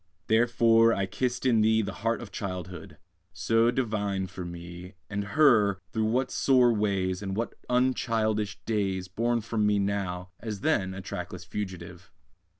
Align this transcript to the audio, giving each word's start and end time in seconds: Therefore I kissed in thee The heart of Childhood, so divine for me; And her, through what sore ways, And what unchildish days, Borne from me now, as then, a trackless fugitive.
Therefore 0.25 0.95
I 0.95 1.05
kissed 1.05 1.45
in 1.45 1.61
thee 1.61 1.83
The 1.83 1.93
heart 2.01 2.21
of 2.23 2.31
Childhood, 2.31 2.97
so 3.33 3.69
divine 3.69 4.25
for 4.25 4.43
me; 4.43 4.95
And 5.11 5.23
her, 5.37 5.79
through 5.91 6.05
what 6.05 6.31
sore 6.31 6.73
ways, 6.73 7.21
And 7.21 7.35
what 7.35 7.53
unchildish 7.69 8.57
days, 8.65 9.07
Borne 9.07 9.41
from 9.41 9.67
me 9.67 9.77
now, 9.77 10.31
as 10.39 10.61
then, 10.61 10.95
a 10.95 11.01
trackless 11.01 11.43
fugitive. 11.43 12.09